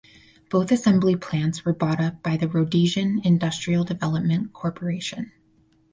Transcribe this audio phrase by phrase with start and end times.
[0.49, 5.31] Both assembly plants were bought up by the Rhodesian "Industrial Development Corporation".